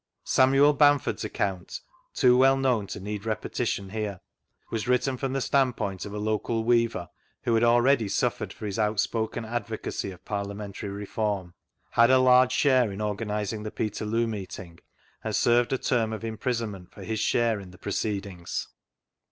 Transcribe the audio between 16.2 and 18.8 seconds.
imprisonment for his share in thp proceedings.